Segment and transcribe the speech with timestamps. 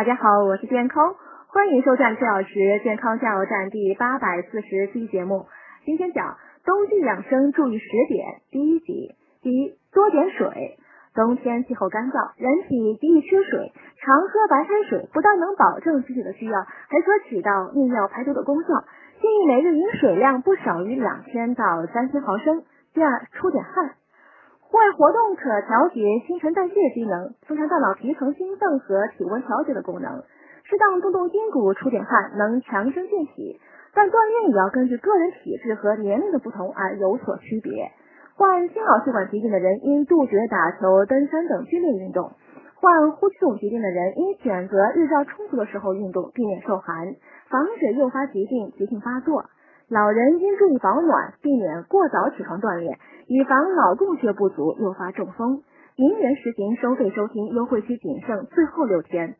[0.00, 1.14] 大家好，我是健康，
[1.48, 5.44] 欢迎收看这小时健康加油站第八百四十期节目。
[5.84, 10.78] 今天讲冬季养生注意十点，第一集，第一，多点水。
[11.14, 18.68] 冬天气候干燥，人体极易缺水，常喝白开水不但能保证机体的需要，还可起到利尿排毒的功效。
[19.20, 22.64] 建议每日饮水量不少于两千到三千毫升。
[22.94, 23.90] 第二，出点汗。
[25.00, 30.24] 活动可调节新陈代谢机能，增强大脑皮层兴奋和体温调节的功能。
[30.64, 33.58] 适当动动筋骨，出点汗，能强身健体。
[33.94, 37.90] 但锻炼也要根据个人体质和年龄的不同而有所区别。
[38.36, 42.36] 患心脑血管疾病的人应杜绝打球、登山等剧烈运动；
[42.76, 47.16] 患呼吸系统疾病的人应选择日照充足的时候运动，避免受寒，
[47.48, 49.46] 防止诱发疾病急性发作。
[49.90, 55.62] 老人应注意保暖，避免过早起床锻炼，以防脑供血不足诱发中风。
[55.96, 59.34] 明年实行收费收听，优惠期仅剩最后六天。